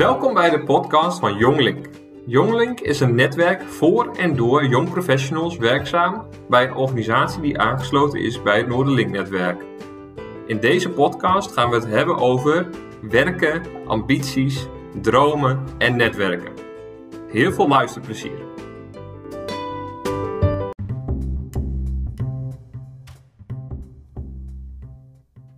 Welkom 0.00 0.34
bij 0.34 0.50
de 0.50 0.62
podcast 0.62 1.18
van 1.18 1.36
Jonglink. 1.36 1.88
Jonglink 2.26 2.80
is 2.80 3.00
een 3.00 3.14
netwerk 3.14 3.62
voor 3.62 4.16
en 4.16 4.36
door 4.36 4.66
jong 4.66 4.90
professionals 4.90 5.56
werkzaam 5.56 6.26
bij 6.48 6.64
een 6.68 6.74
organisatie 6.74 7.40
die 7.40 7.58
aangesloten 7.58 8.20
is 8.20 8.42
bij 8.42 8.58
het 8.58 8.66
Noorderlink-netwerk. 8.66 9.64
In 10.46 10.60
deze 10.60 10.90
podcast 10.90 11.52
gaan 11.52 11.70
we 11.70 11.76
het 11.76 11.86
hebben 11.86 12.16
over 12.16 12.68
werken, 13.00 13.62
ambities, 13.86 14.66
dromen 15.02 15.64
en 15.78 15.96
netwerken. 15.96 16.52
Heel 17.28 17.52
veel 17.52 17.68
luisterplezier. 17.68 18.44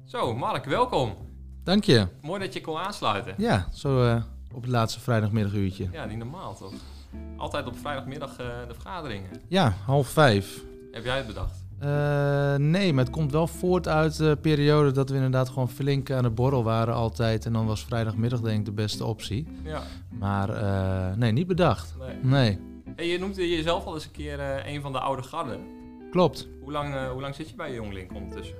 Zo, 0.04 0.34
Mark, 0.34 0.64
welkom. 0.64 1.31
Dank 1.64 1.84
je. 1.84 2.06
Mooi 2.20 2.40
dat 2.40 2.52
je 2.52 2.60
kon 2.60 2.78
aansluiten. 2.78 3.34
Ja, 3.38 3.68
zo 3.72 4.04
uh, 4.04 4.22
op 4.52 4.62
het 4.62 4.70
laatste 4.70 5.00
vrijdagmiddaguurtje. 5.00 5.88
Ja, 5.92 6.04
niet 6.04 6.18
normaal 6.18 6.56
toch? 6.56 6.72
Altijd 7.36 7.66
op 7.66 7.78
vrijdagmiddag 7.78 8.30
uh, 8.30 8.46
de 8.68 8.74
vergaderingen. 8.74 9.30
Ja, 9.48 9.74
half 9.84 10.08
vijf. 10.08 10.62
Heb 10.92 11.04
jij 11.04 11.16
het 11.16 11.26
bedacht? 11.26 11.64
Uh, 11.82 12.54
nee, 12.54 12.92
maar 12.92 13.04
het 13.04 13.12
komt 13.12 13.32
wel 13.32 13.46
voort 13.46 13.88
uit 13.88 14.16
de 14.16 14.38
periode 14.40 14.90
dat 14.90 15.08
we 15.08 15.14
inderdaad 15.14 15.48
gewoon 15.48 15.68
flink 15.68 16.10
aan 16.10 16.22
de 16.22 16.30
borrel 16.30 16.64
waren 16.64 16.94
altijd. 16.94 17.46
En 17.46 17.52
dan 17.52 17.66
was 17.66 17.84
vrijdagmiddag 17.84 18.40
denk 18.40 18.58
ik 18.58 18.64
de 18.64 18.72
beste 18.72 19.04
optie. 19.04 19.46
Ja. 19.64 19.82
Maar 20.18 20.48
nee, 21.18 21.32
niet 21.32 21.46
bedacht. 21.46 21.94
Nee. 21.98 22.16
nee. 22.22 22.58
En 22.96 23.06
je 23.06 23.18
noemde 23.18 23.48
jezelf 23.48 23.84
al 23.84 23.94
eens 23.94 24.04
een 24.04 24.10
keer 24.10 24.66
een 24.66 24.80
van 24.80 24.92
de 24.92 25.00
oude 25.00 25.22
garden. 25.22 25.60
Klopt. 26.10 26.48
Hoe 26.60 26.72
lang, 26.72 27.08
hoe 27.10 27.20
lang 27.20 27.34
zit 27.34 27.48
je 27.48 27.54
bij 27.54 27.74
Jonglink 27.74 28.14
ondertussen? 28.14 28.56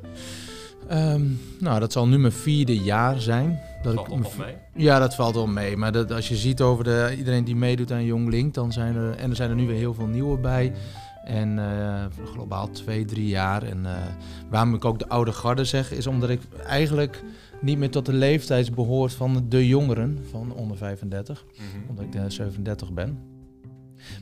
Um, 0.91 1.41
nou, 1.61 1.81
dat 1.81 1.93
zal 1.93 2.09
nu 2.09 2.19
mijn 2.19 2.33
vierde 2.33 2.77
jaar 2.77 3.21
zijn. 3.21 3.61
Dat 3.83 3.95
valt 3.95 4.07
ik, 4.07 4.15
wel 4.15 4.47
mee? 4.47 4.55
Ja, 4.75 4.99
dat 4.99 5.15
valt 5.15 5.35
wel 5.35 5.47
mee. 5.47 5.77
Maar 5.77 5.93
dat, 5.93 6.13
als 6.13 6.29
je 6.29 6.37
ziet 6.37 6.61
over 6.61 6.85
de, 6.85 7.15
iedereen 7.19 7.45
die 7.45 7.57
meedoet 7.57 7.93
aan 7.93 8.05
Young 8.05 8.29
Link, 8.29 8.55
dan 8.55 8.73
zijn 8.73 8.97
er, 8.97 9.15
en 9.17 9.31
er 9.31 9.37
zijn 9.37 9.51
er 9.51 9.57
nu 9.57 9.67
weer 9.67 9.77
heel 9.77 9.95
veel 9.95 10.07
nieuwe 10.07 10.39
bij. 10.39 10.73
En 11.25 11.59
uh, 11.59 12.05
globaal 12.33 12.71
twee, 12.71 13.05
drie 13.05 13.27
jaar. 13.27 13.63
En 13.63 13.79
uh, 13.79 13.91
waarom 14.51 14.75
ik 14.75 14.85
ook 14.85 14.99
de 14.99 15.09
oude 15.09 15.33
garde 15.33 15.65
zeg, 15.65 15.93
is 15.93 16.07
omdat 16.07 16.31
ik 16.31 16.41
eigenlijk 16.67 17.23
niet 17.61 17.79
meer 17.79 17.91
tot 17.91 18.07
de 18.07 18.13
leeftijd 18.13 18.75
behoort 18.75 19.13
van 19.13 19.47
de 19.49 19.67
jongeren 19.67 20.19
van 20.31 20.53
onder 20.53 20.77
35. 20.77 21.45
Mm 21.45 21.65
-hmm. 21.73 21.89
Omdat 21.89 22.05
ik 22.05 22.33
37 22.33 22.93
ben. 22.93 23.32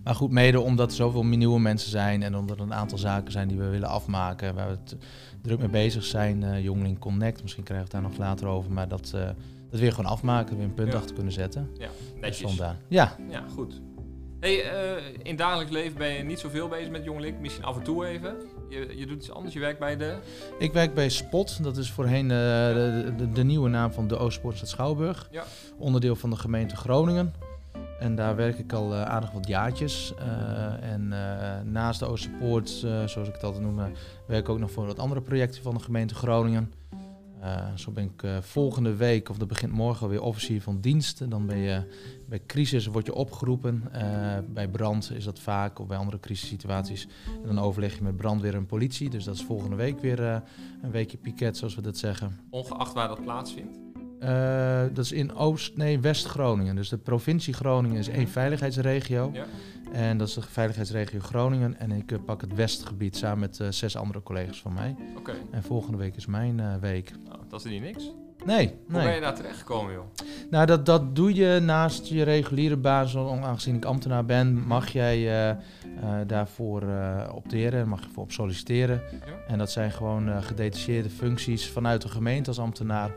Maar 0.04 0.14
goed, 0.14 0.30
mede 0.30 0.60
omdat 0.60 0.90
er 0.90 0.96
zoveel 0.96 1.24
nieuwe 1.24 1.60
mensen 1.60 1.90
zijn 1.90 2.22
en 2.22 2.36
omdat 2.36 2.56
er 2.56 2.62
een 2.62 2.74
aantal 2.74 2.98
zaken 2.98 3.32
zijn 3.32 3.48
die 3.48 3.58
we 3.58 3.68
willen 3.68 3.88
afmaken, 3.88 4.54
waar 4.54 4.66
we 4.66 4.76
het 4.84 4.96
druk 5.42 5.58
mee 5.58 5.68
bezig 5.68 6.04
zijn. 6.04 6.42
Uh, 6.42 6.62
Jongling 6.62 6.98
Connect, 6.98 7.42
misschien 7.42 7.64
krijgen 7.64 7.86
we 7.86 7.92
het 7.96 8.02
daar 8.02 8.10
nog 8.10 8.20
later 8.20 8.46
over, 8.46 8.72
maar 8.72 8.88
dat, 8.88 9.12
uh, 9.14 9.28
dat 9.70 9.80
weer 9.80 9.92
gewoon 9.92 10.10
afmaken, 10.10 10.56
weer 10.56 10.64
een 10.64 10.74
punt 10.74 10.92
ja. 10.92 10.98
achter 10.98 11.14
kunnen 11.14 11.32
zetten. 11.32 11.70
Ja, 11.78 11.88
netjes. 12.20 12.56
Dus 12.56 12.66
ja. 12.88 13.16
ja, 13.28 13.44
goed. 13.54 13.80
Hey, 14.40 14.64
uh, 14.64 15.02
in 15.22 15.36
dagelijks 15.36 15.72
leven 15.72 15.98
ben 15.98 16.12
je 16.12 16.22
niet 16.22 16.38
zoveel 16.38 16.68
bezig 16.68 16.90
met 16.90 17.04
Jonglink, 17.04 17.38
misschien 17.38 17.64
af 17.64 17.76
en 17.76 17.82
toe 17.82 18.06
even. 18.06 18.36
Je, 18.68 18.92
je 18.96 19.06
doet 19.06 19.16
iets 19.16 19.30
anders, 19.30 19.54
je 19.54 19.60
werkt 19.60 19.78
bij 19.78 19.96
de... 19.96 20.16
Ik 20.58 20.72
werk 20.72 20.94
bij 20.94 21.08
Spot, 21.08 21.62
dat 21.62 21.76
is 21.76 21.90
voorheen 21.90 22.28
de, 22.28 23.12
de, 23.16 23.32
de, 23.32 23.44
nieuwe 23.44 23.68
naam 23.68 23.92
van 23.92 24.08
de 24.08 24.16
Oostpoortstad 24.16 24.68
Schouwburg. 24.68 25.28
Ja. 25.30 25.44
Onderdeel 25.78 26.16
van 26.16 26.30
de 26.30 26.36
gemeente 26.36 26.76
Groningen. 26.76 27.34
En 28.00 28.14
daar 28.14 28.36
werk 28.36 28.58
ik 28.58 28.72
al 28.72 28.92
uh, 28.92 29.02
aardig 29.02 29.30
wat 29.30 29.46
jaartjes. 29.46 30.12
Uh, 30.18 30.92
en 30.92 31.02
uh, 31.12 31.60
naast 31.72 32.00
de 32.00 32.06
Oosterpoort, 32.06 32.68
zoals 32.68 33.28
ik 33.28 33.34
het 33.34 33.44
altijd 33.44 33.62
noem, 33.62 33.76
werk 34.26 34.40
ik 34.40 34.48
ook 34.48 34.58
nog 34.58 34.70
voor 34.70 34.86
wat 34.86 34.98
andere 34.98 35.20
projecten 35.20 35.62
van 35.62 35.74
de 35.74 35.80
gemeente 35.80 36.14
Groningen. 36.14 36.72
zo 37.74 37.90
ben 37.90 38.04
ik 38.04 38.42
volgende 38.42 38.94
week, 38.94 39.28
of 39.28 39.38
dat 39.38 39.48
begint 39.48 39.72
morgen, 39.72 40.08
weer 40.08 40.22
officier 40.22 40.62
van 40.62 40.80
dienst. 40.80 41.20
En 41.20 41.28
dan 41.28 41.46
ben 41.46 41.58
je 41.58 41.82
bij 42.28 42.40
crisis 42.46 42.86
word 42.86 43.06
je 43.06 43.14
opgeroepen. 43.14 43.82
bij 44.48 44.68
brand 44.68 45.12
is 45.14 45.24
dat 45.24 45.38
vaak, 45.38 45.78
of 45.78 45.86
bij 45.86 45.96
andere 45.96 46.20
crisissituaties. 46.20 47.08
En 47.42 47.54
dan 47.54 47.58
overleg 47.58 47.96
je 47.96 48.02
met 48.02 48.16
brandweer 48.16 48.54
en 48.54 48.66
politie. 48.66 49.10
Dus 49.10 49.24
dat 49.24 49.34
is 49.34 49.44
volgende 49.44 49.76
week 49.76 50.00
weer 50.00 50.20
een 50.82 50.90
weekje 50.90 51.16
piket, 51.16 51.56
zoals 51.56 51.74
we 51.74 51.82
dat 51.82 51.96
zeggen. 51.96 52.38
Ongeacht 52.50 52.92
waar 52.92 53.08
dat 53.08 53.22
plaatsvindt? 53.22 53.89
Uh, 54.22 54.80
dat 54.92 55.04
is 55.04 55.12
in 55.12 55.34
Oost, 55.34 55.76
nee, 55.76 56.00
West-Groningen. 56.00 56.76
Dus 56.76 56.88
de 56.88 56.98
provincie 56.98 57.54
Groningen 57.54 57.98
is 57.98 58.08
één 58.08 58.28
veiligheidsregio. 58.28 59.30
Ja. 59.32 59.44
En 59.92 60.18
dat 60.18 60.28
is 60.28 60.34
de 60.34 60.42
veiligheidsregio 60.42 61.20
Groningen. 61.20 61.78
En 61.78 61.90
ik 61.90 62.12
uh, 62.12 62.18
pak 62.24 62.40
het 62.40 62.54
Westgebied 62.54 63.16
samen 63.16 63.38
met 63.38 63.58
uh, 63.58 63.68
zes 63.70 63.96
andere 63.96 64.22
collega's 64.22 64.60
van 64.60 64.72
mij. 64.72 64.96
Oké. 65.16 65.32
En 65.50 65.62
volgende 65.62 65.98
week 65.98 66.16
is 66.16 66.26
mijn 66.26 66.80
week. 66.80 67.12
Nou, 67.24 67.38
dat 67.48 67.64
is 67.64 67.70
niet 67.70 67.82
niks. 67.82 68.10
Nee, 68.44 68.66
Hoe 68.66 68.96
nee. 68.96 69.04
ben 69.04 69.14
je 69.14 69.20
daar 69.20 69.34
terechtgekomen, 69.34 69.92
joh? 69.92 70.04
Nou, 70.50 70.66
dat, 70.66 70.86
dat 70.86 71.16
doe 71.16 71.34
je 71.34 71.60
naast 71.62 72.06
je 72.06 72.22
reguliere 72.22 72.76
baan. 72.76 73.44
Aangezien 73.44 73.76
ik 73.76 73.84
ambtenaar 73.84 74.24
ben, 74.24 74.66
mag 74.66 74.88
jij 74.88 75.56
daarvoor 76.26 76.82
opteren. 77.34 77.88
Mag 77.88 78.02
je 78.02 78.10
voor 78.12 78.22
op 78.22 78.32
solliciteren. 78.32 79.02
Ja. 79.10 79.18
En 79.46 79.58
dat 79.58 79.70
zijn 79.70 79.90
gewoon 79.90 80.42
gedetacheerde 80.42 81.10
functies 81.10 81.68
vanuit 81.68 82.02
de 82.02 82.08
gemeente 82.08 82.48
als 82.48 82.58
ambtenaar. 82.58 83.10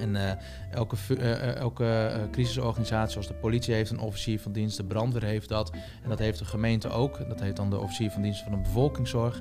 En 0.00 0.14
uh, 0.14 0.30
elke, 0.70 0.96
uh, 1.08 1.54
elke 1.54 1.84
uh, 1.84 2.30
crisisorganisatie, 2.30 3.12
zoals 3.12 3.26
de 3.26 3.34
politie 3.34 3.74
heeft 3.74 3.90
een 3.90 3.98
officier 3.98 4.40
van 4.40 4.52
dienst, 4.52 4.76
de 4.76 4.84
brandweer 4.84 5.22
heeft 5.22 5.48
dat. 5.48 5.70
En 6.02 6.08
dat 6.08 6.18
heeft 6.18 6.38
de 6.38 6.44
gemeente 6.44 6.88
ook. 6.88 7.28
Dat 7.28 7.40
heet 7.40 7.56
dan 7.56 7.70
de 7.70 7.78
officier 7.78 8.10
van 8.10 8.22
dienst 8.22 8.42
van 8.42 8.52
de 8.52 8.58
bevolkingszorg. 8.58 9.40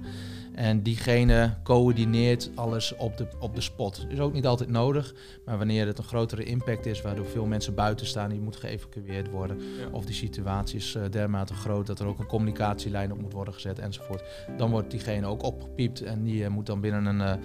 En 0.53 0.81
diegene 0.81 1.53
coördineert 1.63 2.49
alles 2.55 2.95
op 2.95 3.17
de, 3.17 3.27
op 3.39 3.55
de 3.55 3.61
spot. 3.61 4.05
Is 4.09 4.19
ook 4.19 4.33
niet 4.33 4.45
altijd 4.45 4.69
nodig, 4.69 5.13
maar 5.45 5.57
wanneer 5.57 5.87
het 5.87 5.97
een 5.97 6.03
grotere 6.03 6.43
impact 6.43 6.85
is, 6.85 7.01
waardoor 7.01 7.25
veel 7.25 7.45
mensen 7.45 7.75
buiten 7.75 8.05
staan, 8.05 8.29
die 8.29 8.39
moet 8.39 8.55
geëvacueerd 8.55 9.29
worden. 9.29 9.57
Ja. 9.57 9.87
Of 9.91 10.05
die 10.05 10.15
situatie 10.15 10.77
is 10.77 10.97
dermate 11.09 11.53
groot 11.53 11.87
dat 11.87 11.99
er 11.99 12.07
ook 12.07 12.19
een 12.19 12.25
communicatielijn 12.25 13.11
op 13.11 13.21
moet 13.21 13.33
worden 13.33 13.53
gezet 13.53 13.79
enzovoort. 13.79 14.23
Dan 14.57 14.69
wordt 14.69 14.91
diegene 14.91 15.27
ook 15.27 15.43
opgepiept 15.43 16.01
en 16.01 16.23
die 16.23 16.49
moet 16.49 16.65
dan 16.65 16.81
binnen 16.81 17.05
een 17.05 17.39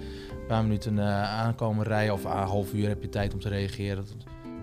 paar 0.49 0.63
minuten 0.63 0.99
aankomen 1.27 1.85
rijden 1.85 2.13
of 2.13 2.23
een 2.23 2.31
half 2.31 2.73
uur 2.73 2.87
heb 2.87 3.01
je 3.01 3.09
tijd 3.09 3.33
om 3.33 3.39
te 3.39 3.49
reageren. 3.49 3.95
Dat 3.95 4.15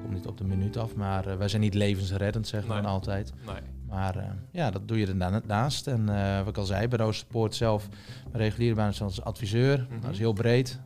komt 0.03 0.13
niet 0.13 0.27
op 0.27 0.39
de 0.39 0.45
minuut 0.45 0.77
af, 0.77 0.95
maar 0.95 1.29
uh, 1.29 1.35
wij 1.37 1.49
zijn 1.49 1.63
niet 1.63 1.75
levensreddend, 1.75 2.47
zeggen 2.47 2.69
we 2.69 2.75
Nee. 2.75 2.85
dan 2.85 2.93
altijd. 2.93 3.33
Nee. 3.47 3.57
Maar 3.89 4.17
uh, 4.17 4.23
ja, 4.51 4.71
dat 4.71 4.89
doe 4.89 4.99
je 4.99 5.07
ernaast. 5.07 5.87
En 5.87 6.09
uh, 6.09 6.39
wat 6.39 6.49
ik 6.49 6.57
al 6.57 6.65
zei, 6.65 6.89
bij 6.89 6.99
Roosterpoort 6.99 7.55
zelf, 7.55 7.89
mijn 8.31 8.45
reguliere 8.45 8.75
baan 8.75 8.89
is 8.89 9.03
als 9.03 9.23
adviseur. 9.23 9.87
Mhm. 9.91 10.01
Dat 10.01 10.11
is 10.11 10.19
heel 10.19 10.33
breed. 10.33 10.81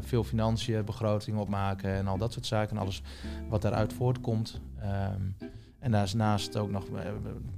veel 0.00 0.24
financiën, 0.24 0.84
begroting 0.84 1.38
opmaken 1.38 1.90
en 1.94 2.06
al 2.06 2.18
dat 2.18 2.32
soort 2.32 2.46
zaken. 2.46 2.76
En 2.76 2.82
alles 2.82 3.02
wat 3.48 3.62
daaruit 3.62 3.92
voortkomt. 3.92 4.60
Um, 4.82 5.36
en 5.84 5.90
daarnaast 5.90 6.56
ook 6.56 6.70
nog 6.70 6.84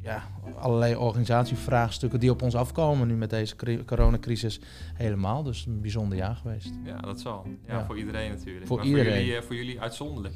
ja, 0.01 0.23
allerlei 0.59 0.97
organisatievraagstukken 0.97 2.21
die 2.21 2.31
op 2.31 2.43
ons 2.43 2.55
afkomen. 2.55 3.09
Nu 3.09 3.15
met 3.15 3.31
deze 3.31 3.57
coronacrisis 3.87 4.61
helemaal. 4.95 5.43
Dus 5.43 5.67
een 5.67 5.81
bijzonder 5.81 6.19
jaar 6.19 6.35
geweest. 6.35 6.71
Ja, 6.85 6.97
dat 7.01 7.21
zal. 7.21 7.45
Ja, 7.67 7.75
Ja. 7.79 7.85
voor 7.87 7.99
iedereen 7.99 8.31
natuurlijk. 8.31 8.67
Voor 8.67 8.77
maar 8.77 8.87
iedereen. 8.87 9.13
Voor 9.13 9.21
jullie, 9.21 9.37
eh, 9.37 9.43
voor 9.43 9.55
jullie 9.55 9.81
uitzonderlijk. 9.81 10.35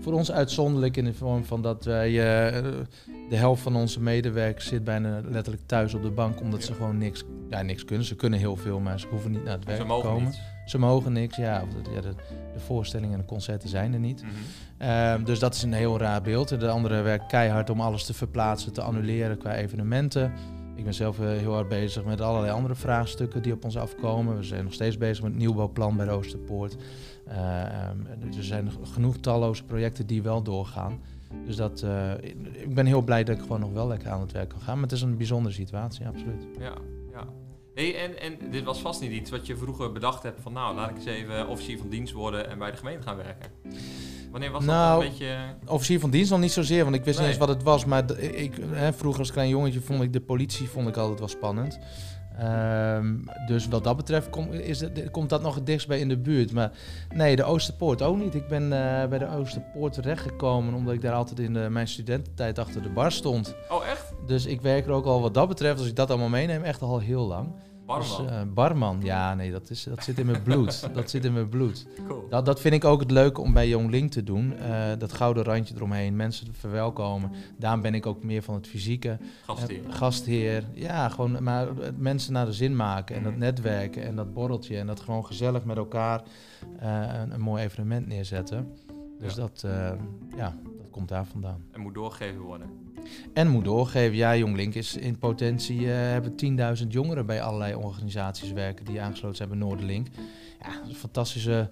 Voor 0.00 0.12
ons 0.12 0.32
uitzonderlijk 0.32 0.96
in 0.96 1.04
de 1.04 1.14
vorm 1.14 1.44
van 1.44 1.62
dat 1.62 1.84
wij 1.84 2.08
eh, 2.08 2.62
de 3.28 3.36
helft 3.36 3.62
van 3.62 3.76
onze 3.76 4.00
medewerkers 4.00 4.66
zit 4.66 4.84
bijna 4.84 5.20
letterlijk 5.24 5.66
thuis 5.66 5.94
op 5.94 6.02
de 6.02 6.10
bank. 6.10 6.40
Omdat 6.40 6.62
ze 6.64 6.74
gewoon 6.74 6.98
niks, 6.98 7.24
ja, 7.50 7.62
niks 7.62 7.84
kunnen. 7.84 8.06
Ze 8.06 8.16
kunnen 8.16 8.38
heel 8.38 8.56
veel, 8.56 8.80
maar 8.80 9.00
ze 9.00 9.06
hoeven 9.06 9.30
niet 9.30 9.44
naar 9.44 9.54
het 9.54 9.64
werk 9.64 9.78
Ze 9.80 9.82
te 9.86 9.88
komen. 10.02 10.24
niet. 10.24 10.40
Ze 10.68 10.78
mogen 10.78 11.12
niks, 11.12 11.36
ja. 11.36 11.62
Of 11.62 11.94
ja 11.94 12.00
de, 12.00 12.14
de 12.52 12.60
voorstellingen 12.60 13.14
en 13.14 13.20
de 13.20 13.26
concerten 13.26 13.68
zijn 13.68 13.92
er 13.92 13.98
niet. 14.00 14.22
Mhm. 14.22 14.32
Ehm, 14.78 15.24
dus 15.24 15.38
dat 15.38 15.54
is 15.54 15.62
een 15.62 15.72
heel 15.72 15.98
raar 15.98 16.22
beeld. 16.22 16.60
De 16.60 16.68
andere 16.68 17.02
werkt 17.02 17.26
keihard 17.26 17.70
om 17.70 17.80
alles 17.80 18.04
te 18.04 18.14
verplaatsen, 18.14 18.72
te 18.72 18.82
annuleren 18.82 19.38
qua 19.38 19.54
evenementen. 19.54 20.32
Ik 20.74 20.84
ben 20.84 20.94
zelf 20.94 21.20
eh, 21.20 21.26
heel 21.26 21.52
hard 21.52 21.68
bezig 21.68 22.04
met 22.04 22.20
allerlei 22.20 22.52
andere 22.52 22.74
vraagstukken 22.74 23.42
die 23.42 23.52
op 23.52 23.64
ons 23.64 23.76
afkomen. 23.76 24.36
We 24.36 24.42
zijn 24.42 24.64
nog 24.64 24.72
steeds 24.72 24.96
bezig 24.96 25.22
met 25.22 25.32
het 25.32 25.40
nieuwbouwplan 25.40 25.96
bij 25.96 26.06
Roosterpoort. 26.06 26.76
Ehm, 27.26 28.36
er 28.36 28.44
zijn 28.44 28.70
genoeg 28.82 29.16
talloze 29.16 29.64
projecten 29.64 30.06
die 30.06 30.22
wel 30.22 30.42
doorgaan. 30.42 31.00
Dus 31.44 31.56
dat, 31.56 31.82
eh, 31.82 32.12
ik 32.52 32.74
ben 32.74 32.86
heel 32.86 33.02
blij 33.02 33.24
dat 33.24 33.36
ik 33.36 33.42
gewoon 33.42 33.60
nog 33.60 33.72
wel 33.72 33.88
lekker 33.88 34.10
aan 34.10 34.20
het 34.20 34.32
werk 34.32 34.48
kan 34.48 34.60
gaan. 34.60 34.74
Maar 34.74 34.82
het 34.82 34.92
is 34.92 35.02
een 35.02 35.16
bijzondere 35.16 35.54
situatie, 35.54 36.06
absoluut. 36.06 36.46
Ja, 36.58 36.74
Hey, 37.78 37.96
en, 37.96 38.20
en 38.20 38.50
dit 38.50 38.64
was 38.64 38.78
vast 38.80 39.00
niet 39.00 39.10
iets 39.10 39.30
wat 39.30 39.46
je 39.46 39.56
vroeger 39.56 39.92
bedacht 39.92 40.22
hebt 40.22 40.40
van 40.42 40.52
nou, 40.52 40.74
laat 40.74 40.90
ik 40.90 40.96
eens 40.96 41.04
even 41.04 41.48
officier 41.48 41.78
van 41.78 41.88
dienst 41.88 42.12
worden 42.12 42.50
en 42.50 42.58
bij 42.58 42.70
de 42.70 42.76
gemeente 42.76 43.02
gaan 43.02 43.16
werken. 43.16 43.50
Wanneer 44.30 44.50
was 44.50 44.64
Nou, 44.64 44.94
dat 44.94 45.04
een 45.04 45.08
beetje... 45.18 45.36
Officier 45.66 46.00
van 46.00 46.10
dienst 46.10 46.30
nog 46.30 46.40
niet 46.40 46.52
zozeer, 46.52 46.84
want 46.84 46.96
ik 46.96 47.04
wist 47.04 47.18
Nee. 47.18 47.26
niet 47.28 47.36
eens 47.36 47.46
wat 47.46 47.54
het 47.56 47.64
was. 47.64 47.84
Maar 47.84 48.18
ik, 48.20 48.54
hè, 48.70 48.92
vroeger 48.92 49.20
als 49.20 49.32
klein 49.32 49.48
jongetje 49.48 49.80
vond 49.80 50.02
ik 50.02 50.12
de 50.12 50.20
politie 50.20 50.68
vond 50.68 50.88
ik 50.88 50.96
altijd 50.96 51.18
wel 51.18 51.28
spannend. 51.28 51.78
Ehm, 52.38 53.14
dus 53.46 53.68
wat 53.68 53.84
dat 53.84 53.96
betreft 53.96 54.30
kom, 54.30 54.52
is 54.52 54.80
het, 54.80 55.10
komt 55.10 55.28
dat 55.28 55.42
nog 55.42 55.54
het 55.54 55.66
dichtst 55.66 55.88
bij 55.88 55.98
in 56.00 56.08
de 56.08 56.18
buurt. 56.18 56.52
Maar 56.52 56.70
nee, 57.14 57.36
de 57.36 57.44
Oosterpoort 57.44 58.02
ook 58.02 58.16
niet. 58.16 58.34
Ik 58.34 58.48
ben 58.48 58.62
eh, 58.62 59.08
bij 59.08 59.18
de 59.18 59.28
Oosterpoort 59.30 59.92
terechtgekomen 59.92 60.74
omdat 60.74 60.94
ik 60.94 61.00
daar 61.00 61.14
altijd 61.14 61.38
in 61.38 61.52
de, 61.52 61.66
mijn 61.70 61.88
studententijd 61.88 62.58
achter 62.58 62.82
de 62.82 62.88
bar 62.88 63.12
stond. 63.12 63.54
Oh, 63.68 63.86
echt? 63.86 64.07
Dus 64.26 64.46
ik 64.46 64.60
werk 64.60 64.86
er 64.86 64.92
ook 64.92 65.04
al 65.04 65.20
wat 65.20 65.34
dat 65.34 65.48
betreft, 65.48 65.78
als 65.78 65.88
ik 65.88 65.96
dat 65.96 66.10
allemaal 66.10 66.28
meeneem, 66.28 66.62
echt 66.62 66.82
al 66.82 66.98
heel 66.98 67.26
lang. 67.26 67.48
Barman. 67.86 68.06
Dus, 68.22 68.30
eh, 68.30 68.42
barman, 68.54 68.98
ja, 69.02 69.34
nee, 69.34 69.50
dat, 69.50 69.70
is, 69.70 69.82
dat 69.84 70.04
zit 70.04 70.18
in 70.18 70.26
mijn 70.26 70.42
bloed. 70.42 70.88
dat 70.94 71.10
zit 71.10 71.24
in 71.24 71.32
mijn 71.32 71.48
bloed. 71.48 71.86
cool. 72.08 72.26
Dat, 72.28 72.46
dat 72.46 72.60
vind 72.60 72.74
ik 72.74 72.84
ook 72.84 73.00
het 73.00 73.10
leuke 73.10 73.40
om 73.40 73.52
bij 73.52 73.68
Jong 73.68 73.90
Link 73.90 74.10
te 74.10 74.22
doen. 74.22 74.56
Eh, 74.56 74.86
dat 74.98 75.12
gouden 75.12 75.44
randje 75.44 75.74
eromheen, 75.74 76.16
mensen 76.16 76.46
te 76.46 76.52
verwelkomen. 76.52 77.30
Daarom 77.58 77.80
ben 77.80 77.94
ik 77.94 78.06
ook 78.06 78.22
meer 78.22 78.42
van 78.42 78.54
het 78.54 78.66
fysieke. 78.66 79.18
Gastheer. 79.46 79.84
Eh, 79.86 79.94
gastheer. 79.94 80.64
Ja, 80.72 81.08
gewoon 81.08 81.42
maar 81.42 81.68
mensen 81.96 82.32
naar 82.32 82.46
de 82.46 82.52
zin 82.52 82.76
maken. 82.76 83.16
En 83.16 83.22
dat 83.22 83.36
netwerken 83.36 84.02
en 84.02 84.16
dat 84.16 84.32
borreltje. 84.34 84.78
En 84.78 84.86
dat 84.86 85.00
gewoon 85.00 85.26
gezellig 85.26 85.64
met 85.64 85.76
elkaar 85.76 86.22
een, 86.78 87.30
een 87.32 87.40
mooi 87.40 87.62
evenement 87.64 88.06
neerzetten. 88.06 88.72
Dus 89.18 89.34
Ja. 89.34 89.40
dat, 89.40 89.64
ja, 90.36 90.56
dat 90.78 90.90
komt 90.90 91.08
daar 91.08 91.24
vandaan. 91.26 91.64
En 91.72 91.80
moet 91.80 91.94
doorgegeven 91.94 92.40
worden. 92.40 92.66
En 93.32 93.48
moet 93.48 93.64
doorgeven, 93.64 94.16
ja, 94.16 94.36
Jonglink 94.36 94.74
is 94.74 94.96
in 94.96 95.18
potentie, 95.18 95.78
eh, 95.78 95.94
hebben 95.94 96.36
10.000 96.36 96.92
jongeren 96.92 97.26
bij 97.26 97.42
allerlei 97.42 97.74
organisaties 97.74 98.52
werken 98.52 98.84
die 98.84 99.00
aangesloten 99.00 99.36
zijn 99.36 99.48
bij 99.48 99.58
Noorderlink. 99.58 100.06
Ja, 100.60 100.80
dat 100.80 100.88
een 100.88 100.94
fantastische 100.94 101.70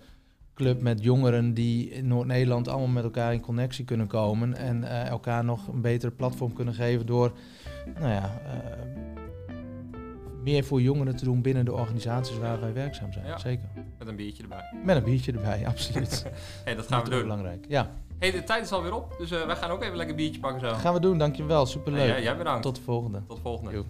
club 0.56 0.82
met 0.82 1.02
jongeren 1.02 1.54
die 1.54 1.90
in 1.90 2.06
Noord-Nederland 2.06 2.68
allemaal 2.68 2.88
met 2.88 3.04
elkaar 3.04 3.32
in 3.32 3.40
connectie 3.40 3.84
kunnen 3.84 4.06
komen 4.06 4.56
en 4.56 4.84
eh, 4.84 5.06
elkaar 5.06 5.44
nog 5.44 5.68
een 5.68 5.80
betere 5.80 6.12
platform 6.12 6.52
kunnen 6.52 6.74
geven 6.74 7.06
door, 7.06 7.32
nou 7.94 8.08
ja, 8.08 8.40
eh, 8.44 9.54
meer 10.42 10.64
voor 10.64 10.80
jongeren 10.80 11.16
te 11.16 11.24
doen 11.24 11.42
binnen 11.42 11.64
de 11.64 11.72
organisaties 11.72 12.38
waar 12.38 12.60
wij 12.60 12.72
werkzaam 12.72 13.12
zijn. 13.12 13.26
Ja. 13.26 13.38
Zeker. 13.38 13.68
Met 13.98 14.08
een 14.08 14.16
biertje 14.16 14.42
erbij. 14.42 14.64
Met 14.84 14.96
een 14.96 15.04
biertje 15.04 15.32
erbij, 15.32 15.66
absoluut. 15.72 16.26
hey, 16.64 16.74
dat 16.74 16.86
gaan 16.86 17.04
we 17.04 17.10
doen. 17.10 17.22
Belangrijk. 17.22 17.64
Ja, 17.68 17.90
hey, 18.18 18.30
de 18.30 18.44
tijd 18.44 18.64
is 18.64 18.72
alweer 18.72 18.94
op. 18.94 19.14
Dus 19.18 19.30
eh, 19.30 19.46
wij 19.46 19.56
gaan 19.56 19.70
ook 19.70 19.82
even 19.82 19.96
lekker 19.96 20.14
biertje 20.16 20.40
pakken 20.40 20.60
zo. 20.60 20.74
gaan 20.74 20.94
we 20.94 21.00
doen. 21.00 21.18
Dankjewel. 21.18 21.66
Superleuk. 21.66 22.08
Hey, 22.10 22.22
jij- 22.22 22.36
bedankt. 22.36 22.62
Tot 22.62 22.76
de 22.76 22.82
volgende. 22.82 23.22
Tot 23.28 23.38
volgende. 23.42 23.72
Joep. 23.72 23.86